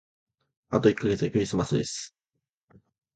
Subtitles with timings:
[0.69, 2.15] あと一ヶ月でクリスマスです。